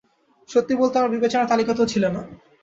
সত্যি 0.49 0.73
বলতে, 0.75 0.95
আমার 0.97 1.13
বিবেচনার 1.15 1.49
তালিকাতেও 1.49 1.91
ছিলে 1.93 2.09
না। 2.09 2.21